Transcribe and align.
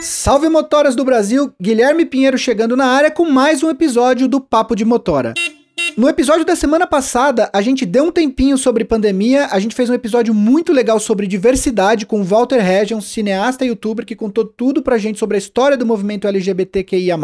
Salve 0.00 0.48
motoras 0.48 0.94
do 0.94 1.04
Brasil, 1.04 1.52
Guilherme 1.60 2.04
Pinheiro 2.04 2.38
chegando 2.38 2.76
na 2.76 2.86
área 2.86 3.10
com 3.10 3.24
mais 3.24 3.62
um 3.62 3.70
episódio 3.70 4.28
do 4.28 4.40
Papo 4.40 4.74
de 4.74 4.84
Motora. 4.84 5.34
No 5.96 6.08
episódio 6.08 6.44
da 6.44 6.54
semana 6.54 6.86
passada, 6.86 7.50
a 7.52 7.62
gente 7.62 7.86
deu 7.86 8.04
um 8.04 8.12
tempinho 8.12 8.58
sobre 8.58 8.84
pandemia, 8.84 9.46
a 9.50 9.58
gente 9.58 9.74
fez 9.74 9.88
um 9.88 9.94
episódio 9.94 10.34
muito 10.34 10.72
legal 10.72 11.00
sobre 11.00 11.26
diversidade 11.26 12.04
com 12.06 12.22
Walter 12.22 12.60
Region, 12.60 13.00
cineasta 13.00 13.64
e 13.64 13.68
youtuber 13.68 14.04
que 14.04 14.14
contou 14.14 14.44
tudo 14.44 14.82
pra 14.82 14.98
gente 14.98 15.18
sobre 15.18 15.36
a 15.36 15.38
história 15.38 15.76
do 15.76 15.86
movimento 15.86 16.28
LGBTQIA+. 16.28 17.16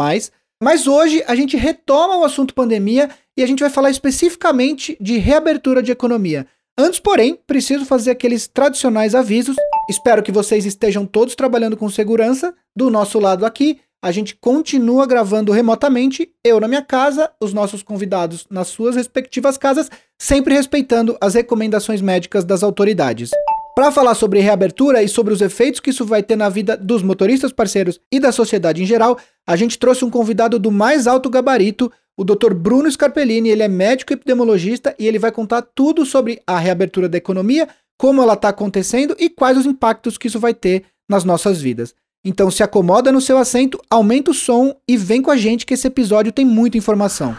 Mas 0.61 0.87
hoje 0.87 1.23
a 1.27 1.35
gente 1.35 1.57
retoma 1.57 2.17
o 2.17 2.23
assunto 2.23 2.53
pandemia 2.53 3.09
e 3.37 3.43
a 3.43 3.45
gente 3.45 3.59
vai 3.59 3.69
falar 3.69 3.91
especificamente 3.91 4.97
de 4.99 5.17
reabertura 5.17 5.83
de 5.83 5.91
economia. 5.91 6.47
Antes, 6.77 6.99
porém, 6.99 7.37
preciso 7.45 7.85
fazer 7.85 8.09
aqueles 8.09 8.47
tradicionais 8.47 9.13
avisos. 9.13 9.55
Espero 9.87 10.23
que 10.23 10.31
vocês 10.31 10.65
estejam 10.65 11.05
todos 11.05 11.35
trabalhando 11.35 11.77
com 11.77 11.87
segurança. 11.87 12.53
Do 12.75 12.89
nosso 12.89 13.19
lado 13.19 13.45
aqui, 13.45 13.79
a 14.01 14.11
gente 14.11 14.35
continua 14.35 15.05
gravando 15.05 15.51
remotamente, 15.51 16.33
eu 16.43 16.59
na 16.59 16.67
minha 16.67 16.81
casa, 16.81 17.31
os 17.39 17.53
nossos 17.53 17.83
convidados 17.83 18.47
nas 18.49 18.69
suas 18.69 18.95
respectivas 18.95 19.55
casas, 19.55 19.89
sempre 20.17 20.55
respeitando 20.55 21.15
as 21.21 21.35
recomendações 21.35 22.01
médicas 22.01 22.43
das 22.43 22.63
autoridades. 22.63 23.29
Para 23.75 23.91
falar 23.91 24.15
sobre 24.15 24.39
reabertura 24.39 25.01
e 25.01 25.07
sobre 25.07 25.33
os 25.33 25.41
efeitos 25.41 25.79
que 25.79 25.91
isso 25.91 26.05
vai 26.05 26.21
ter 26.21 26.35
na 26.35 26.49
vida 26.49 26.75
dos 26.75 27.01
motoristas 27.01 27.51
parceiros 27.51 27.99
e 28.11 28.19
da 28.19 28.31
sociedade 28.31 28.81
em 28.81 28.85
geral, 28.85 29.17
a 29.47 29.55
gente 29.55 29.77
trouxe 29.79 30.03
um 30.03 30.09
convidado 30.09 30.59
do 30.59 30.71
mais 30.71 31.07
alto 31.07 31.29
gabarito, 31.29 31.91
o 32.15 32.23
Dr. 32.23 32.53
Bruno 32.53 32.89
Scarpellini, 32.91 33.49
ele 33.49 33.63
é 33.63 33.67
médico 33.67 34.13
epidemiologista 34.13 34.95
e 34.99 35.07
ele 35.07 35.17
vai 35.17 35.31
contar 35.31 35.63
tudo 35.63 36.05
sobre 36.05 36.41
a 36.45 36.59
reabertura 36.59 37.09
da 37.09 37.17
economia, 37.17 37.67
como 37.97 38.21
ela 38.21 38.33
está 38.33 38.49
acontecendo 38.49 39.15
e 39.19 39.29
quais 39.29 39.57
os 39.57 39.65
impactos 39.65 40.17
que 40.17 40.27
isso 40.27 40.39
vai 40.39 40.53
ter 40.53 40.83
nas 41.09 41.23
nossas 41.23 41.59
vidas. 41.59 41.95
Então 42.23 42.51
se 42.51 42.63
acomoda 42.63 43.11
no 43.11 43.19
seu 43.19 43.37
assento, 43.37 43.81
aumenta 43.89 44.31
o 44.31 44.33
som 44.33 44.75
e 44.87 44.95
vem 44.95 45.21
com 45.21 45.31
a 45.31 45.37
gente 45.37 45.65
que 45.65 45.73
esse 45.73 45.87
episódio 45.87 46.31
tem 46.31 46.45
muita 46.45 46.77
informação. 46.77 47.35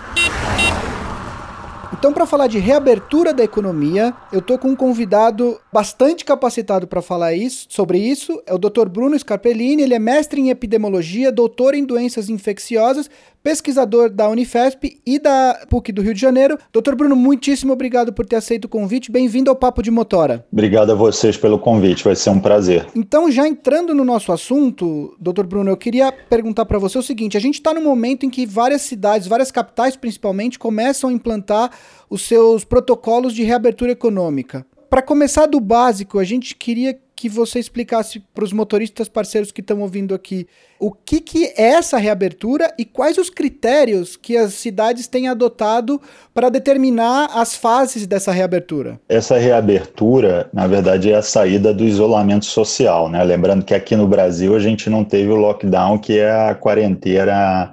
Então, 2.05 2.13
para 2.13 2.27
falar 2.27 2.49
de 2.49 2.59
reabertura 2.59 3.33
da 3.33 3.43
economia, 3.43 4.13
eu 4.31 4.43
tô 4.43 4.59
com 4.59 4.69
um 4.69 4.77
convidado 4.77 5.59
bastante 5.73 6.23
capacitado 6.23 6.87
para 6.87 7.01
falar 7.01 7.33
isso, 7.33 7.67
sobre 7.71 7.99
isso. 7.99 8.43
É 8.45 8.53
o 8.53 8.59
Dr. 8.59 8.89
Bruno 8.91 9.19
Scarpellini. 9.19 9.83
Ele 9.83 9.95
é 9.95 9.99
mestre 9.99 10.39
em 10.39 10.51
epidemiologia, 10.51 11.33
doutor 11.33 11.75
em 11.75 11.83
doenças 11.83 12.29
infecciosas, 12.29 13.09
pesquisador 13.45 14.09
da 14.09 14.27
Unifesp 14.31 14.99
e 15.05 15.19
da 15.19 15.67
PUC 15.69 15.93
do 15.93 16.01
Rio 16.01 16.15
de 16.15 16.21
Janeiro. 16.21 16.59
Doutor 16.73 16.97
Bruno, 16.97 17.15
muitíssimo 17.15 17.75
obrigado 17.75 18.11
por 18.11 18.25
ter 18.25 18.37
aceito 18.37 18.65
o 18.65 18.69
convite. 18.69 19.13
Bem-vindo 19.13 19.51
ao 19.51 19.57
Papo 19.57 19.83
de 19.83 19.91
Motora. 19.91 20.47
Obrigado 20.51 20.93
a 20.93 20.95
vocês 20.95 21.37
pelo 21.37 21.59
convite, 21.59 22.03
vai 22.03 22.17
ser 22.17 22.31
um 22.31 22.41
prazer. 22.41 22.87
Então, 22.97 23.31
já 23.31 23.47
entrando 23.47 23.95
no 23.95 24.03
nosso 24.03 24.33
assunto, 24.33 25.15
doutor 25.21 25.47
Bruno, 25.47 25.71
eu 25.71 25.77
queria 25.77 26.11
perguntar 26.11 26.65
para 26.65 26.79
você 26.79 26.97
o 26.97 27.03
seguinte: 27.03 27.37
a 27.37 27.41
gente 27.41 27.57
está 27.57 27.75
no 27.75 27.83
momento 27.83 28.25
em 28.25 28.31
que 28.31 28.47
várias 28.47 28.81
cidades, 28.81 29.29
várias 29.29 29.51
capitais 29.51 29.95
principalmente, 29.95 30.59
começam 30.59 31.11
a 31.11 31.13
implantar 31.13 31.71
os 32.09 32.23
seus 32.23 32.65
protocolos 32.65 33.35
de 33.35 33.43
reabertura 33.43 33.93
econômica. 33.93 34.65
Para 34.89 35.03
começar 35.03 35.47
do 35.47 35.61
básico, 35.61 36.19
a 36.19 36.25
gente 36.25 36.55
queria 36.55 36.97
que 37.17 37.29
você 37.29 37.59
explicasse 37.59 38.21
para 38.35 38.45
os 38.45 38.53
motoristas 38.53 39.09
parceiros 39.09 39.53
que 39.53 39.61
estão 39.61 39.81
ouvindo 39.81 40.15
aqui 40.15 40.47
o 40.79 40.91
que, 40.91 41.21
que 41.21 41.47
é 41.57 41.71
essa 41.71 41.97
reabertura 41.97 42.73
e 42.79 42.85
quais 42.85 43.17
os 43.17 43.31
critérios 43.31 44.17
que 44.17 44.37
as 44.37 44.55
cidades 44.55 45.07
têm 45.07 45.29
adotado 45.29 46.01
para 46.33 46.49
determinar 46.49 47.31
as 47.33 47.55
fases 47.55 48.07
dessa 48.07 48.33
reabertura. 48.33 49.01
Essa 49.09 49.39
reabertura, 49.39 50.49
na 50.53 50.67
verdade, 50.67 51.11
é 51.13 51.15
a 51.15 51.23
saída 51.23 51.73
do 51.73 51.85
isolamento 51.85 52.45
social, 52.45 53.09
né? 53.09 53.23
Lembrando 53.23 53.65
que 53.65 53.75
aqui 53.75 53.97
no 53.97 54.09
Brasil 54.09 54.55
a 54.55 54.59
gente 54.59 54.91
não 54.91 55.05
teve 55.05 55.31
o 55.31 55.37
lockdown, 55.37 55.99
que 55.99 56.19
é 56.19 56.31
a 56.31 56.55
quarentena 56.55 57.73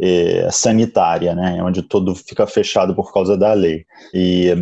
é, 0.00 0.48
sanitária, 0.50 1.34
né, 1.34 1.60
onde 1.62 1.82
tudo 1.82 2.14
fica 2.14 2.46
fechado 2.46 2.94
por 2.94 3.12
causa 3.12 3.36
da 3.36 3.52
lei. 3.52 3.84
E 4.14 4.54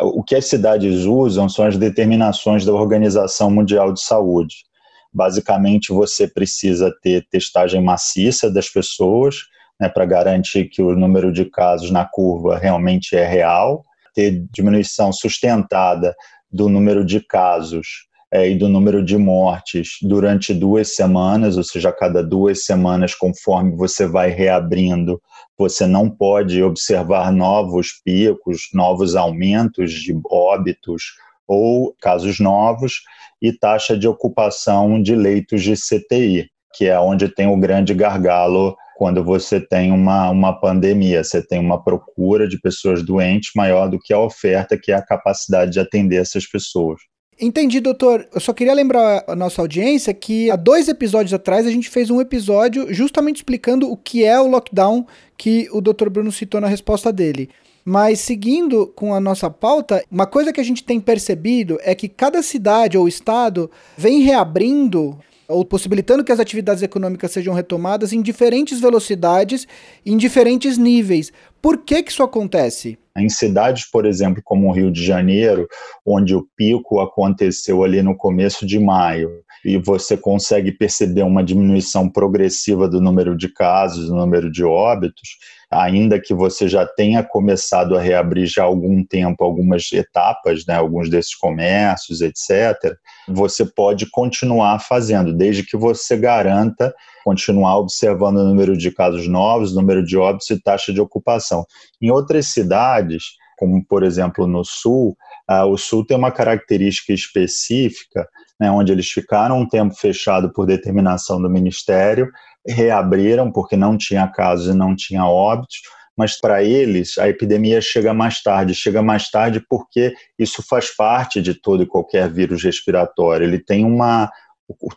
o 0.00 0.22
que 0.22 0.34
as 0.34 0.46
cidades 0.46 1.04
usam 1.04 1.48
são 1.48 1.66
as 1.66 1.76
determinações 1.76 2.64
da 2.64 2.72
Organização 2.72 3.50
Mundial 3.50 3.92
de 3.92 4.00
Saúde. 4.00 4.64
Basicamente, 5.12 5.92
você 5.92 6.26
precisa 6.26 6.92
ter 7.02 7.26
testagem 7.28 7.82
maciça 7.82 8.50
das 8.50 8.68
pessoas, 8.68 9.36
né, 9.80 9.88
para 9.88 10.04
garantir 10.04 10.68
que 10.68 10.82
o 10.82 10.96
número 10.96 11.32
de 11.32 11.44
casos 11.44 11.90
na 11.90 12.04
curva 12.04 12.58
realmente 12.58 13.14
é 13.16 13.26
real, 13.26 13.82
ter 14.14 14.44
diminuição 14.52 15.12
sustentada 15.12 16.14
do 16.50 16.68
número 16.68 17.04
de 17.04 17.20
casos 17.20 18.06
é, 18.34 18.50
e 18.50 18.58
do 18.58 18.68
número 18.68 19.00
de 19.00 19.16
mortes 19.16 19.98
durante 20.02 20.52
duas 20.52 20.96
semanas, 20.96 21.56
ou 21.56 21.62
seja, 21.62 21.90
a 21.90 21.92
cada 21.92 22.20
duas 22.20 22.64
semanas, 22.64 23.14
conforme 23.14 23.76
você 23.76 24.08
vai 24.08 24.28
reabrindo, 24.28 25.22
você 25.56 25.86
não 25.86 26.10
pode 26.10 26.60
observar 26.60 27.30
novos 27.30 27.92
picos, 28.04 28.62
novos 28.74 29.14
aumentos 29.14 29.92
de 29.92 30.12
óbitos 30.28 31.12
ou 31.46 31.94
casos 32.00 32.40
novos, 32.40 33.02
e 33.40 33.52
taxa 33.52 33.96
de 33.96 34.08
ocupação 34.08 35.00
de 35.00 35.14
leitos 35.14 35.62
de 35.62 35.74
CTI, 35.74 36.48
que 36.74 36.86
é 36.86 36.98
onde 36.98 37.28
tem 37.28 37.46
o 37.46 37.56
grande 37.56 37.94
gargalo 37.94 38.74
quando 38.96 39.22
você 39.22 39.60
tem 39.60 39.92
uma, 39.92 40.30
uma 40.30 40.58
pandemia, 40.58 41.22
você 41.22 41.40
tem 41.40 41.60
uma 41.60 41.80
procura 41.84 42.48
de 42.48 42.60
pessoas 42.60 43.00
doentes 43.00 43.52
maior 43.54 43.88
do 43.88 44.00
que 44.00 44.12
a 44.12 44.18
oferta, 44.18 44.76
que 44.76 44.90
é 44.90 44.96
a 44.96 45.06
capacidade 45.06 45.70
de 45.70 45.78
atender 45.78 46.16
essas 46.16 46.46
pessoas. 46.46 47.00
Entendi, 47.40 47.80
doutor. 47.80 48.28
Eu 48.32 48.40
só 48.40 48.52
queria 48.52 48.72
lembrar 48.72 49.24
a 49.26 49.34
nossa 49.34 49.60
audiência 49.60 50.14
que 50.14 50.50
há 50.50 50.56
dois 50.56 50.88
episódios 50.88 51.34
atrás 51.34 51.66
a 51.66 51.70
gente 51.70 51.90
fez 51.90 52.10
um 52.10 52.20
episódio 52.20 52.92
justamente 52.94 53.36
explicando 53.36 53.90
o 53.90 53.96
que 53.96 54.24
é 54.24 54.38
o 54.38 54.46
lockdown 54.46 55.06
que 55.36 55.68
o 55.72 55.80
doutor 55.80 56.08
Bruno 56.10 56.30
citou 56.30 56.60
na 56.60 56.68
resposta 56.68 57.12
dele. 57.12 57.50
Mas 57.84 58.20
seguindo 58.20 58.86
com 58.94 59.12
a 59.12 59.20
nossa 59.20 59.50
pauta, 59.50 60.02
uma 60.10 60.26
coisa 60.26 60.52
que 60.52 60.60
a 60.60 60.64
gente 60.64 60.84
tem 60.84 61.00
percebido 61.00 61.78
é 61.82 61.94
que 61.94 62.08
cada 62.08 62.42
cidade 62.42 62.96
ou 62.96 63.06
estado 63.06 63.70
vem 63.96 64.20
reabrindo 64.22 65.18
ou 65.48 65.64
possibilitando 65.64 66.24
que 66.24 66.32
as 66.32 66.40
atividades 66.40 66.82
econômicas 66.82 67.30
sejam 67.30 67.54
retomadas 67.54 68.12
em 68.12 68.22
diferentes 68.22 68.80
velocidades, 68.80 69.66
em 70.04 70.16
diferentes 70.16 70.78
níveis. 70.78 71.32
Por 71.60 71.78
que, 71.78 72.02
que 72.02 72.10
isso 72.10 72.22
acontece? 72.22 72.98
Em 73.16 73.28
cidades, 73.28 73.88
por 73.88 74.06
exemplo, 74.06 74.42
como 74.44 74.68
o 74.68 74.72
Rio 74.72 74.90
de 74.90 75.04
Janeiro, 75.04 75.68
onde 76.04 76.34
o 76.34 76.46
pico 76.56 76.98
aconteceu 77.00 77.84
ali 77.84 78.02
no 78.02 78.16
começo 78.16 78.66
de 78.66 78.78
maio, 78.80 79.30
e 79.64 79.78
você 79.78 80.16
consegue 80.16 80.70
perceber 80.70 81.22
uma 81.22 81.42
diminuição 81.42 82.08
progressiva 82.08 82.88
do 82.88 83.00
número 83.00 83.36
de 83.36 83.48
casos, 83.48 84.08
do 84.08 84.14
número 84.14 84.50
de 84.50 84.62
óbitos, 84.62 85.38
ainda 85.70 86.20
que 86.20 86.34
você 86.34 86.68
já 86.68 86.86
tenha 86.86 87.22
começado 87.22 87.96
a 87.96 88.00
reabrir 88.00 88.46
já 88.46 88.62
há 88.62 88.66
algum 88.66 89.04
tempo 89.04 89.42
algumas 89.42 89.90
etapas, 89.92 90.64
né, 90.66 90.74
alguns 90.74 91.08
desses 91.08 91.34
comércios, 91.34 92.20
etc., 92.20 92.94
você 93.26 93.64
pode 93.64 94.10
continuar 94.10 94.78
fazendo, 94.80 95.32
desde 95.32 95.64
que 95.64 95.76
você 95.76 96.16
garanta 96.16 96.94
continuar 97.24 97.78
observando 97.78 98.36
o 98.36 98.44
número 98.44 98.76
de 98.76 98.90
casos 98.90 99.26
novos, 99.26 99.74
número 99.74 100.04
de 100.04 100.16
óbitos 100.16 100.50
e 100.50 100.60
taxa 100.60 100.92
de 100.92 101.00
ocupação. 101.00 101.64
Em 102.00 102.10
outras 102.10 102.48
cidades, 102.48 103.24
como 103.56 103.84
por 103.84 104.02
exemplo 104.02 104.46
no 104.46 104.64
Sul, 104.64 105.16
uh, 105.50 105.66
o 105.66 105.76
Sul 105.76 106.06
tem 106.06 106.16
uma 106.16 106.30
característica 106.30 107.12
específica, 107.12 108.28
né, 108.60 108.70
onde 108.70 108.92
eles 108.92 109.10
ficaram 109.10 109.58
um 109.58 109.68
tempo 109.68 109.94
fechado 109.94 110.52
por 110.52 110.66
determinação 110.66 111.40
do 111.40 111.50
Ministério, 111.50 112.30
reabriram 112.66 113.50
porque 113.50 113.76
não 113.76 113.96
tinha 113.96 114.26
casos 114.28 114.74
e 114.74 114.76
não 114.76 114.94
tinha 114.96 115.26
óbitos, 115.26 115.80
mas 116.16 116.38
para 116.40 116.62
eles 116.62 117.18
a 117.18 117.28
epidemia 117.28 117.80
chega 117.80 118.14
mais 118.14 118.42
tarde. 118.42 118.74
Chega 118.74 119.02
mais 119.02 119.30
tarde 119.30 119.64
porque 119.68 120.14
isso 120.38 120.62
faz 120.62 120.94
parte 120.94 121.42
de 121.42 121.54
todo 121.54 121.82
e 121.82 121.86
qualquer 121.86 122.30
vírus 122.30 122.62
respiratório. 122.62 123.44
Ele 123.44 123.58
tem 123.58 123.84
uma. 123.84 124.30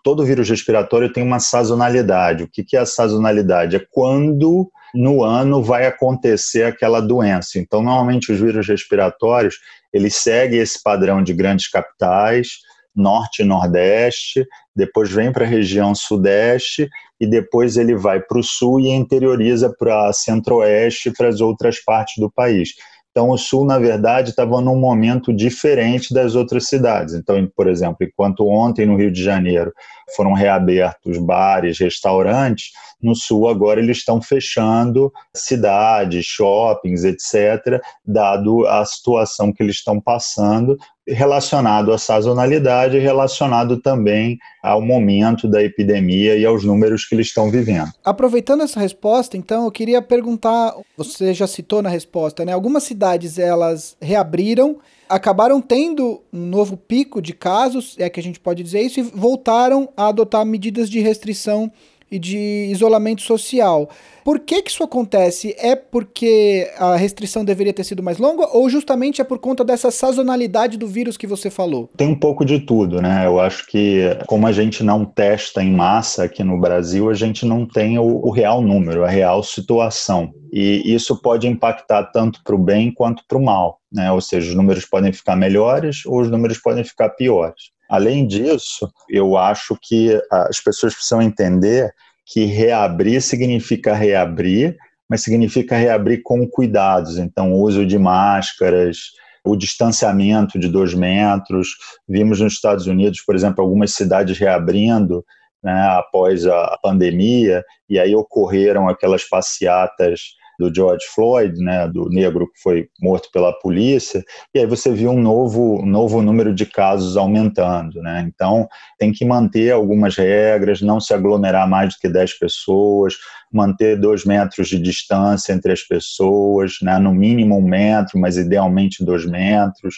Todo 0.04 0.24
vírus 0.24 0.50
respiratório 0.50 1.12
tem 1.12 1.24
uma 1.24 1.40
sazonalidade. 1.40 2.44
O 2.44 2.48
que 2.48 2.78
é 2.78 2.80
a 2.80 2.86
sazonalidade? 2.86 3.76
É 3.76 3.86
quando 3.92 4.72
no 4.96 5.24
ano 5.24 5.62
vai 5.62 5.86
acontecer 5.86 6.64
aquela 6.64 7.02
doença. 7.02 7.60
Então, 7.60 7.82
normalmente, 7.82 8.32
os 8.32 8.40
vírus 8.40 8.68
respiratórios 8.68 9.58
eles 9.98 10.16
seguem 10.16 10.60
esse 10.60 10.82
padrão 10.82 11.24
de 11.24 11.34
grandes 11.34 11.70
capitais, 11.70 12.60
norte 12.96 13.42
e 13.42 13.46
nordeste, 13.46 14.46
depois 14.76 15.12
vem 15.12 15.32
para 15.32 15.46
a 15.46 15.48
região 15.48 15.94
sudeste 15.94 16.90
e 17.20 17.28
depois 17.28 17.78
ele 17.78 17.96
vai 17.96 18.20
para 18.20 18.40
o 18.40 18.44
sul 18.44 18.80
e 18.80 18.90
interioriza 18.90 19.74
para 19.78 20.12
centro-oeste 20.14 21.10
e 21.10 21.14
para 21.14 21.28
as 21.28 21.42
outras 21.42 21.80
partes 21.84 22.16
do 22.18 22.32
país. 22.32 22.70
Então, 23.18 23.32
o 23.32 23.38
Sul, 23.40 23.66
na 23.66 23.80
verdade, 23.80 24.30
estava 24.30 24.62
num 24.62 24.80
momento 24.80 25.34
diferente 25.34 26.14
das 26.14 26.36
outras 26.36 26.68
cidades. 26.68 27.16
Então, 27.16 27.52
por 27.56 27.68
exemplo, 27.68 27.98
enquanto 28.02 28.48
ontem 28.48 28.86
no 28.86 28.96
Rio 28.96 29.12
de 29.12 29.24
Janeiro 29.24 29.74
foram 30.16 30.34
reabertos 30.34 31.18
bares, 31.18 31.80
restaurantes, 31.80 32.70
no 33.02 33.16
Sul 33.16 33.48
agora 33.48 33.80
eles 33.80 33.98
estão 33.98 34.22
fechando 34.22 35.12
cidades, 35.36 36.28
shoppings, 36.28 37.04
etc., 37.04 37.82
dado 38.06 38.68
a 38.68 38.86
situação 38.86 39.52
que 39.52 39.64
eles 39.64 39.78
estão 39.78 40.00
passando, 40.00 40.78
relacionado 41.08 41.94
à 41.94 41.98
sazonalidade, 41.98 43.00
relacionado 43.00 43.78
também 43.78 44.38
ao 44.62 44.82
momento 44.82 45.48
da 45.48 45.64
epidemia 45.64 46.36
e 46.36 46.46
aos 46.46 46.64
números 46.64 47.06
que 47.06 47.16
eles 47.16 47.28
estão 47.28 47.50
vivendo. 47.50 47.90
Aproveitando 48.04 48.64
essa 48.64 48.80
resposta, 48.80 49.38
então, 49.38 49.66
eu 49.66 49.72
queria 49.72 50.02
perguntar, 50.02 50.76
você 50.98 51.34
já 51.34 51.48
citou 51.48 51.82
na 51.82 51.90
resposta, 51.90 52.44
né? 52.44 52.52
Algumas 52.52 52.84
cidades 52.84 53.40
elas 53.40 53.96
reabriram, 54.02 54.78
acabaram 55.08 55.62
tendo 55.62 56.22
um 56.34 56.46
novo 56.46 56.76
pico 56.76 57.22
de 57.22 57.34
casos, 57.34 57.96
é 57.98 58.10
que 58.10 58.20
a 58.20 58.24
gente 58.24 58.40
pode 58.40 58.62
dizer 58.62 58.82
isso, 58.82 59.00
e 59.00 59.04
voltaram 59.04 59.88
a 59.96 60.08
adotar 60.08 60.46
medidas 60.46 60.90
de 60.90 61.00
restrição 61.00 61.72
e 62.12 62.18
de 62.18 62.68
isolamento 62.72 63.22
social. 63.22 63.90
Por 64.24 64.40
que, 64.40 64.62
que 64.62 64.70
isso 64.70 64.84
acontece? 64.84 65.56
É 65.58 65.74
porque 65.74 66.70
a 66.78 66.98
restrição 66.98 67.46
deveria 67.46 67.72
ter 67.72 67.86
sido 67.86 68.04
mais 68.04 68.18
longa 68.18 68.46
ou 68.52 68.70
justamente 68.70 69.22
é 69.22 69.24
por 69.24 69.40
conta 69.40 69.64
dessa 69.64 69.90
sazonalidade 69.90 70.78
do 70.78 70.86
vírus 70.86 71.16
que 71.16 71.26
você 71.26 71.50
falou? 71.50 71.90
Tem 71.96 72.10
um 72.10 72.20
pouco 72.20 72.44
de 72.44 72.60
tudo, 72.60 73.02
né? 73.02 73.26
Eu 73.26 73.40
acho 73.40 73.66
que, 73.68 74.02
como 74.26 74.46
a 74.46 74.52
gente 74.52 74.84
não 74.84 75.06
testa 75.06 75.64
em 75.64 75.72
massa 75.72 76.26
aqui 76.26 76.44
no 76.44 76.60
Brasil, 76.60 77.10
a 77.10 77.14
gente 77.14 77.46
não 77.46 77.66
tem 77.66 77.98
o, 77.98 78.04
o 78.04 78.30
real 78.30 78.62
número, 78.62 79.06
a 79.06 79.10
real 79.10 79.42
situação. 79.44 80.34
E 80.52 80.82
isso 80.86 81.22
pode 81.22 81.48
impactar 81.48 82.04
tanto 82.12 82.42
para 82.44 82.56
o 82.56 82.60
bem 82.60 82.92
quanto 82.92 83.24
para 83.28 83.38
o 83.38 83.44
mal. 83.44 83.80
Né? 83.92 84.12
Ou 84.12 84.20
seja, 84.20 84.50
os 84.50 84.56
números 84.56 84.86
podem 84.86 85.14
ficar 85.14 85.38
melhores 85.38 86.06
ou 86.06 86.20
os 86.20 86.30
números 86.30 86.58
podem 86.58 86.84
ficar 86.84 87.10
piores. 87.12 87.77
Além 87.90 88.28
disso, 88.28 88.92
eu 89.10 89.38
acho 89.38 89.78
que 89.82 90.20
as 90.32 90.60
pessoas 90.60 90.94
precisam 90.94 91.22
entender 91.22 91.92
que 92.26 92.46
reabrir 92.46 93.22
significa 93.22 93.94
reabrir, 93.94 94.76
mas 95.10 95.22
significa 95.22 95.78
reabrir 95.78 96.22
com 96.24 96.48
cuidados. 96.48 97.18
Então, 97.18 97.54
uso 97.54 97.86
de 97.86 97.98
máscaras, 97.98 98.98
o 99.46 99.56
distanciamento 99.56 100.60
de 100.60 100.68
dois 100.68 100.94
metros. 100.94 101.70
Vimos 102.08 102.42
nos 102.42 102.54
Estados 102.54 102.88
Unidos, 102.88 103.22
por 103.26 103.36
exemplo, 103.36 103.64
algumas 103.64 103.94
cidades 103.94 104.38
reabrindo 104.38 105.26
né, 105.64 105.88
após 105.92 106.46
a 106.46 106.78
pandemia, 106.82 107.64
e 107.90 107.98
aí 108.00 108.16
ocorreram 108.16 108.88
aquelas 108.88 109.28
passeatas 109.28 110.36
do 110.58 110.74
George 110.74 111.06
Floyd, 111.14 111.58
né, 111.60 111.88
do 111.88 112.10
negro 112.10 112.48
que 112.48 112.62
foi 112.62 112.90
morto 113.02 113.30
pela 113.32 113.54
polícia, 113.60 114.24
e 114.54 114.60
aí 114.60 114.66
você 114.66 114.92
viu 114.92 115.12
um 115.12 115.22
novo, 115.22 115.82
um 115.82 115.86
novo 115.86 116.22
número 116.22 116.54
de 116.54 116.66
casos 116.66 117.16
aumentando. 117.16 118.02
Né? 118.02 118.26
Então, 118.28 118.68
tem 118.98 119.12
que 119.12 119.26
manter 119.26 119.72
algumas 119.72 120.16
regras, 120.16 120.82
não 120.82 121.00
se 121.00 121.14
aglomerar 121.14 121.70
mais 121.70 121.94
do 121.94 122.00
que 122.00 122.10
10 122.10 122.40
pessoas, 122.40 123.16
manter 123.52 124.00
dois 124.00 124.26
metros 124.26 124.68
de 124.68 124.80
distância 124.80 125.54
entre 125.54 125.72
as 125.72 125.82
pessoas, 125.82 126.78
né, 126.82 126.98
no 126.98 127.14
mínimo 127.14 127.58
um 127.58 127.62
metro, 127.62 128.20
mas 128.20 128.38
idealmente 128.38 129.06
dois 129.06 129.26
metros, 129.26 129.96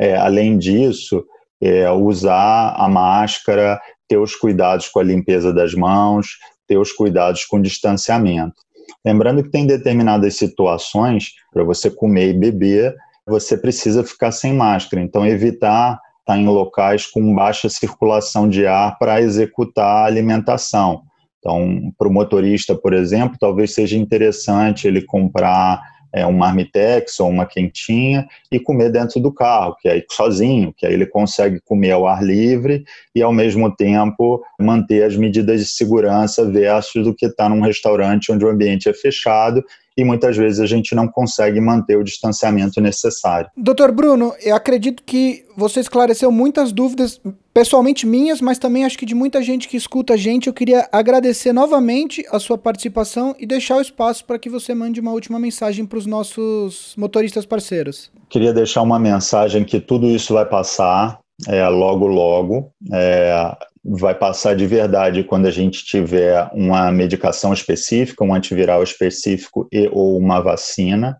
É, 0.00 0.16
além 0.16 0.58
disso, 0.58 1.24
é, 1.60 1.88
usar 1.90 2.74
a 2.76 2.88
máscara, 2.88 3.80
ter 4.08 4.18
os 4.18 4.34
cuidados 4.34 4.88
com 4.88 4.98
a 4.98 5.04
limpeza 5.04 5.52
das 5.52 5.72
mãos, 5.72 6.26
ter 6.66 6.76
os 6.76 6.92
cuidados 6.92 7.44
com 7.44 7.58
o 7.58 7.62
distanciamento. 7.62 8.56
Lembrando 9.04 9.42
que 9.42 9.50
tem 9.50 9.66
determinadas 9.66 10.36
situações, 10.36 11.32
para 11.52 11.62
você 11.62 11.90
comer 11.90 12.30
e 12.30 12.38
beber, 12.38 12.94
você 13.26 13.56
precisa 13.56 14.02
ficar 14.02 14.32
sem 14.32 14.52
máscara. 14.52 15.02
Então, 15.02 15.26
evitar 15.26 15.98
estar 16.24 16.38
em 16.38 16.46
locais 16.46 17.06
com 17.06 17.34
baixa 17.34 17.68
circulação 17.68 18.48
de 18.48 18.66
ar 18.66 18.98
para 18.98 19.20
executar 19.20 20.04
a 20.04 20.06
alimentação. 20.06 21.02
Então, 21.38 21.92
para 21.98 22.08
o 22.08 22.12
motorista, 22.12 22.74
por 22.74 22.94
exemplo, 22.94 23.36
talvez 23.38 23.74
seja 23.74 23.98
interessante 23.98 24.88
ele 24.88 25.02
comprar 25.02 25.82
é, 26.14 26.24
um 26.24 26.32
marmitex 26.32 27.20
ou 27.20 27.28
uma 27.28 27.44
quentinha 27.44 28.26
e 28.50 28.58
comer 28.58 28.90
dentro 28.90 29.20
do 29.20 29.30
carro, 29.30 29.76
que 29.78 29.88
aí 29.88 30.02
sozinho, 30.10 30.72
que 30.74 30.86
aí 30.86 30.94
ele 30.94 31.04
consegue 31.04 31.60
comer 31.60 31.90
ao 31.90 32.06
ar 32.06 32.24
livre 32.24 32.84
e 33.14 33.20
ao 33.20 33.32
mesmo 33.32 33.74
tempo 33.74 34.42
manter 34.58 35.02
as 35.02 35.16
medidas 35.16 35.60
de 35.60 35.66
segurança 35.66 36.48
versus 36.48 37.04
do 37.04 37.14
que 37.14 37.26
estar 37.26 37.44
tá 37.44 37.48
num 37.50 37.60
restaurante 37.60 38.32
onde 38.32 38.44
o 38.44 38.48
ambiente 38.48 38.88
é 38.88 38.94
fechado 38.94 39.62
e 39.96 40.04
muitas 40.04 40.36
vezes 40.36 40.60
a 40.60 40.66
gente 40.66 40.94
não 40.94 41.06
consegue 41.08 41.60
manter 41.60 41.96
o 41.96 42.04
distanciamento 42.04 42.80
necessário. 42.80 43.48
Doutor 43.56 43.92
Bruno, 43.92 44.34
eu 44.42 44.54
acredito 44.54 45.02
que 45.04 45.44
você 45.56 45.80
esclareceu 45.80 46.32
muitas 46.32 46.72
dúvidas, 46.72 47.20
pessoalmente 47.52 48.06
minhas, 48.06 48.40
mas 48.40 48.58
também 48.58 48.84
acho 48.84 48.98
que 48.98 49.06
de 49.06 49.14
muita 49.14 49.42
gente 49.42 49.68
que 49.68 49.76
escuta 49.76 50.14
a 50.14 50.16
gente. 50.16 50.48
Eu 50.48 50.52
queria 50.52 50.88
agradecer 50.90 51.52
novamente 51.52 52.24
a 52.30 52.38
sua 52.38 52.58
participação 52.58 53.34
e 53.38 53.46
deixar 53.46 53.76
o 53.76 53.80
espaço 53.80 54.24
para 54.24 54.38
que 54.38 54.50
você 54.50 54.74
mande 54.74 55.00
uma 55.00 55.12
última 55.12 55.38
mensagem 55.38 55.86
para 55.86 55.98
os 55.98 56.06
nossos 56.06 56.94
motoristas 56.96 57.46
parceiros. 57.46 58.10
Queria 58.28 58.52
deixar 58.52 58.82
uma 58.82 58.98
mensagem 58.98 59.64
que 59.64 59.78
tudo 59.78 60.08
isso 60.08 60.34
vai 60.34 60.44
passar, 60.44 61.20
é, 61.48 61.66
logo, 61.68 62.06
logo. 62.06 62.72
É, 62.92 63.56
vai 63.84 64.14
passar 64.14 64.56
de 64.56 64.66
verdade 64.66 65.24
quando 65.24 65.46
a 65.46 65.50
gente 65.50 65.84
tiver 65.84 66.48
uma 66.52 66.90
medicação 66.90 67.52
específica, 67.52 68.24
um 68.24 68.34
antiviral 68.34 68.82
específico 68.82 69.68
e 69.70 69.88
ou 69.92 70.16
uma 70.16 70.40
vacina. 70.40 71.18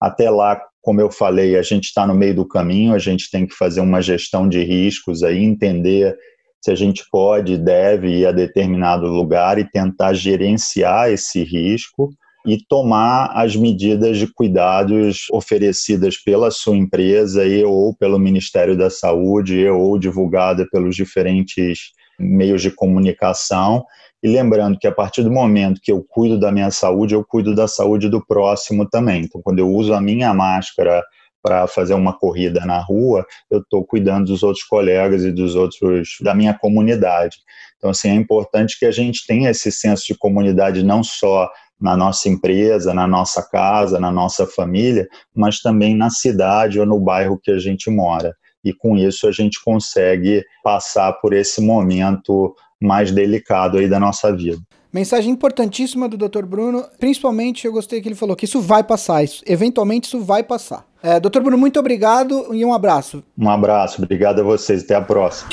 Até 0.00 0.30
lá, 0.30 0.60
como 0.80 1.00
eu 1.00 1.10
falei, 1.10 1.58
a 1.58 1.62
gente 1.62 1.84
está 1.84 2.06
no 2.06 2.14
meio 2.14 2.34
do 2.34 2.48
caminho, 2.48 2.94
a 2.94 2.98
gente 2.98 3.30
tem 3.30 3.46
que 3.46 3.54
fazer 3.54 3.80
uma 3.80 4.00
gestão 4.00 4.48
de 4.48 4.62
riscos 4.62 5.22
aí, 5.22 5.42
entender 5.42 6.16
se 6.62 6.70
a 6.70 6.74
gente 6.74 7.04
pode 7.10 7.58
deve 7.58 8.08
ir 8.08 8.26
a 8.26 8.32
determinado 8.32 9.06
lugar 9.06 9.58
e 9.58 9.70
tentar 9.70 10.14
gerenciar 10.14 11.10
esse 11.10 11.42
risco 11.44 12.10
e 12.46 12.58
tomar 12.68 13.32
as 13.34 13.56
medidas 13.56 14.18
de 14.18 14.32
cuidados 14.32 15.26
oferecidas 15.32 16.16
pela 16.16 16.50
sua 16.50 16.76
empresa 16.76 17.44
e 17.44 17.64
ou 17.64 17.94
pelo 17.94 18.18
Ministério 18.18 18.76
da 18.76 18.88
Saúde 18.88 19.56
e 19.58 19.68
ou 19.68 19.98
divulgada 19.98 20.64
pelos 20.70 20.94
diferentes 20.94 21.90
meios 22.18 22.62
de 22.62 22.70
comunicação. 22.70 23.84
E 24.22 24.28
lembrando 24.28 24.78
que 24.78 24.86
a 24.86 24.92
partir 24.92 25.24
do 25.24 25.30
momento 25.30 25.80
que 25.82 25.90
eu 25.90 26.04
cuido 26.08 26.38
da 26.38 26.52
minha 26.52 26.70
saúde, 26.70 27.14
eu 27.14 27.24
cuido 27.24 27.54
da 27.54 27.66
saúde 27.66 28.08
do 28.08 28.24
próximo 28.24 28.88
também. 28.88 29.22
Então, 29.22 29.42
quando 29.42 29.58
eu 29.58 29.68
uso 29.68 29.92
a 29.92 30.00
minha 30.00 30.32
máscara 30.32 31.02
para 31.42 31.66
fazer 31.66 31.94
uma 31.94 32.16
corrida 32.16 32.64
na 32.64 32.80
rua, 32.80 33.24
eu 33.50 33.60
estou 33.60 33.84
cuidando 33.84 34.26
dos 34.26 34.42
outros 34.42 34.64
colegas 34.64 35.22
e 35.24 35.30
dos 35.30 35.54
outros 35.54 36.16
da 36.20 36.34
minha 36.34 36.54
comunidade. 36.54 37.36
Então, 37.76 37.90
assim, 37.90 38.08
é 38.08 38.14
importante 38.14 38.78
que 38.78 38.86
a 38.86 38.90
gente 38.90 39.26
tenha 39.26 39.50
esse 39.50 39.70
senso 39.70 40.06
de 40.06 40.16
comunidade 40.16 40.82
não 40.82 41.04
só 41.04 41.48
na 41.80 41.96
nossa 41.96 42.28
empresa, 42.28 42.94
na 42.94 43.06
nossa 43.06 43.42
casa, 43.42 44.00
na 44.00 44.10
nossa 44.10 44.46
família, 44.46 45.06
mas 45.34 45.60
também 45.60 45.96
na 45.96 46.10
cidade 46.10 46.80
ou 46.80 46.86
no 46.86 46.98
bairro 46.98 47.38
que 47.42 47.50
a 47.50 47.58
gente 47.58 47.90
mora 47.90 48.34
e 48.66 48.72
com 48.72 48.96
isso 48.96 49.28
a 49.28 49.32
gente 49.32 49.62
consegue 49.62 50.44
passar 50.62 51.12
por 51.14 51.32
esse 51.32 51.60
momento 51.60 52.54
mais 52.80 53.12
delicado 53.12 53.78
aí 53.78 53.88
da 53.88 54.00
nossa 54.00 54.34
vida. 54.34 54.58
Mensagem 54.92 55.30
importantíssima 55.30 56.08
do 56.08 56.16
Dr. 56.16 56.44
Bruno, 56.44 56.84
principalmente 56.98 57.66
eu 57.66 57.72
gostei 57.72 58.00
que 58.00 58.08
ele 58.08 58.14
falou 58.14 58.34
que 58.34 58.44
isso 58.44 58.60
vai 58.60 58.82
passar, 58.82 59.22
isso, 59.22 59.42
eventualmente 59.46 60.08
isso 60.08 60.20
vai 60.20 60.42
passar. 60.42 60.84
É, 61.02 61.20
Dr. 61.20 61.40
Bruno, 61.40 61.58
muito 61.58 61.78
obrigado 61.78 62.52
e 62.52 62.64
um 62.64 62.72
abraço. 62.72 63.22
Um 63.38 63.48
abraço, 63.48 64.02
obrigado 64.02 64.40
a 64.40 64.42
vocês, 64.42 64.82
até 64.82 64.94
a 64.96 65.02
próxima. 65.02 65.50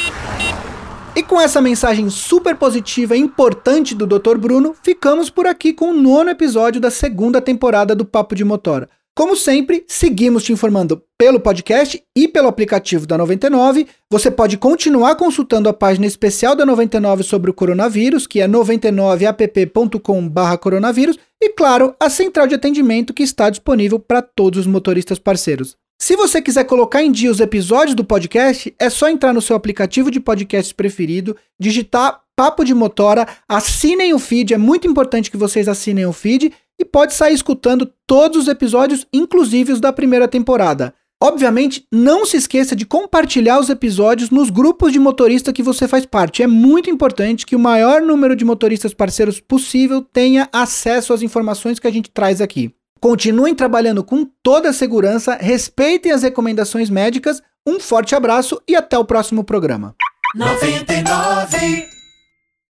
E 1.15 1.22
com 1.22 1.39
essa 1.39 1.62
mensagem 1.62 2.10
super 2.10 2.55
positiva 2.55 3.15
e 3.15 3.20
importante 3.20 3.93
do 3.93 4.08
Dr. 4.08 4.36
Bruno, 4.36 4.75
ficamos 4.82 5.29
por 5.29 5.46
aqui 5.46 5.72
com 5.72 5.91
o 5.91 5.93
nono 5.93 6.32
episódio 6.32 6.82
da 6.82 6.89
segunda 6.89 7.39
temporada 7.39 7.93
do 7.93 8.03
Papo 8.03 8.34
de 8.34 8.43
Motora. 8.43 8.89
Como 9.15 9.36
sempre, 9.36 9.86
seguimos 9.88 10.43
te 10.43 10.51
informando 10.51 11.03
pelo 11.15 11.39
podcast 11.39 12.03
e 12.17 12.27
pelo 12.27 12.48
aplicativo 12.48 13.05
da 13.05 13.15
99. 13.15 13.86
Você 14.10 14.32
pode 14.32 14.58
continuar 14.58 15.15
consultando 15.15 15.70
a 15.70 15.74
página 15.74 16.08
especial 16.08 16.55
da 16.55 16.65
99 16.65 17.22
sobre 17.22 17.51
o 17.51 17.53
coronavírus, 17.53 18.25
que 18.25 18.41
é 18.41 18.48
99app.com/coronavírus, 18.48 21.20
e 21.39 21.50
claro, 21.50 21.93
a 22.00 22.10
central 22.10 22.48
de 22.48 22.55
atendimento 22.55 23.13
que 23.13 23.22
está 23.22 23.51
disponível 23.51 24.00
para 24.00 24.24
todos 24.24 24.62
os 24.62 24.65
motoristas 24.65 25.20
parceiros. 25.20 25.77
Se 26.05 26.17
você 26.17 26.41
quiser 26.41 26.65
colocar 26.65 27.01
em 27.01 27.10
dia 27.10 27.31
os 27.31 27.39
episódios 27.39 27.95
do 27.95 28.03
podcast, 28.03 28.75
é 28.77 28.89
só 28.89 29.07
entrar 29.07 29.31
no 29.31 29.41
seu 29.41 29.55
aplicativo 29.55 30.12
de 30.12 30.19
podcast 30.19 30.75
preferido, 30.75 31.33
digitar 31.57 32.19
Papo 32.36 32.65
de 32.65 32.74
Motora, 32.74 33.25
assinem 33.48 34.13
o 34.13 34.19
feed, 34.19 34.53
é 34.53 34.57
muito 34.57 34.86
importante 34.86 35.31
que 35.31 35.38
vocês 35.38 35.65
assinem 35.69 36.05
o 36.05 36.12
feed 36.12 36.51
e 36.77 36.83
pode 36.83 37.13
sair 37.13 37.33
escutando 37.33 37.89
todos 38.05 38.38
os 38.38 38.48
episódios, 38.50 39.07
inclusive 39.13 39.72
os 39.72 39.79
da 39.79 39.93
primeira 39.93 40.27
temporada. 40.27 40.93
Obviamente, 41.24 41.88
não 41.89 42.25
se 42.25 42.36
esqueça 42.36 42.75
de 42.75 42.86
compartilhar 42.86 43.57
os 43.57 43.69
episódios 43.69 44.29
nos 44.29 44.50
grupos 44.50 44.91
de 44.91 45.00
motorista 45.00 45.53
que 45.53 45.63
você 45.63 45.88
faz 45.88 46.05
parte. 46.05 46.43
É 46.43 46.48
muito 46.48 46.89
importante 46.89 47.45
que 47.45 47.55
o 47.55 47.60
maior 47.60 48.01
número 48.01 48.36
de 48.36 48.43
motoristas 48.43 48.93
parceiros 48.93 49.39
possível 49.39 50.01
tenha 50.01 50.50
acesso 50.51 51.13
às 51.13 51.22
informações 51.22 51.79
que 51.79 51.88
a 51.88 51.91
gente 51.91 52.12
traz 52.12 52.41
aqui. 52.41 52.75
Continuem 53.03 53.53
trabalhando 53.53 54.01
com 54.01 54.25
toda 54.41 54.69
a 54.69 54.74
segurança, 54.74 55.36
respeitem 55.36 56.13
as 56.13 56.24
recomendações 56.24 56.89
médicas. 56.89 57.43
Um 57.67 57.77
forte 57.77 58.15
abraço 58.15 58.62
e 58.65 58.77
até 58.77 58.98
o 58.98 59.03
próximo 59.03 59.43
programa. 59.43 59.93
99 60.33 61.86